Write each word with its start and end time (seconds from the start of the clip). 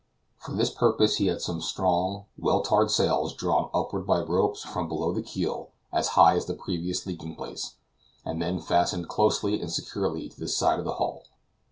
For 0.39 0.53
this 0.53 0.71
purpose 0.71 1.17
he 1.17 1.27
had 1.27 1.43
some 1.43 1.61
strong, 1.61 2.25
well 2.35 2.63
tarred 2.63 2.89
sails 2.89 3.35
drawn 3.35 3.69
upward 3.71 4.07
by 4.07 4.19
ropes 4.21 4.63
from 4.63 4.87
below 4.87 5.11
the 5.13 5.21
keel, 5.21 5.69
as 5.93 6.07
high 6.17 6.35
as 6.35 6.47
the 6.47 6.55
previous 6.55 7.05
leaking 7.05 7.35
place, 7.35 7.75
and 8.25 8.41
then 8.41 8.59
fastened 8.61 9.09
closely 9.09 9.61
and 9.61 9.71
securely 9.71 10.27
to 10.27 10.39
the 10.39 10.47
side 10.47 10.79
of 10.79 10.85
the 10.85 10.95
hull. 10.95 11.25